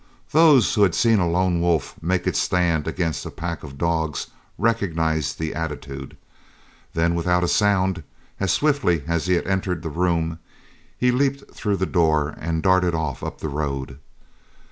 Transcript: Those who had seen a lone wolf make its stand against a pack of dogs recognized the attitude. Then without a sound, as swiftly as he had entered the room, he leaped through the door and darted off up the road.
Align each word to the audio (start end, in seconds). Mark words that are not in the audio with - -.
Those 0.31 0.73
who 0.73 0.81
had 0.81 0.95
seen 0.95 1.19
a 1.19 1.29
lone 1.29 1.61
wolf 1.61 1.93
make 2.01 2.25
its 2.25 2.39
stand 2.39 2.87
against 2.87 3.23
a 3.23 3.29
pack 3.29 3.61
of 3.61 3.77
dogs 3.77 4.31
recognized 4.57 5.37
the 5.37 5.53
attitude. 5.53 6.17
Then 6.95 7.13
without 7.13 7.43
a 7.43 7.47
sound, 7.47 8.01
as 8.39 8.51
swiftly 8.51 9.03
as 9.07 9.27
he 9.27 9.35
had 9.35 9.45
entered 9.45 9.83
the 9.83 9.89
room, 9.89 10.39
he 10.97 11.11
leaped 11.11 11.53
through 11.53 11.77
the 11.77 11.85
door 11.85 12.29
and 12.39 12.63
darted 12.63 12.95
off 12.95 13.21
up 13.21 13.41
the 13.41 13.49
road. 13.49 13.99